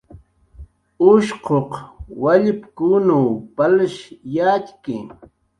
[1.11, 1.71] Ushquq
[2.21, 4.01] wallpkunw palsh
[4.35, 4.97] yatxki